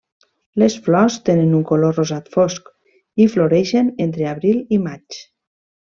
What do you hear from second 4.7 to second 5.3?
i maig.